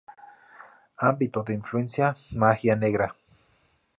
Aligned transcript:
Ámbito 0.97 1.43
de 1.43 1.53
Influencia: 1.53 2.15
Magia 2.33 2.75
Negra. 2.75 3.13